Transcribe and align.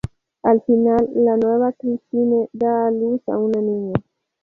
Al 0.41 0.59
final 0.63 1.11
la 1.13 1.37
Nueva 1.37 1.73
Christine 1.73 2.49
da 2.53 2.87
a 2.87 2.89
luz 2.89 3.21
a 3.27 3.37
una 3.37 3.61
niña. 3.61 3.97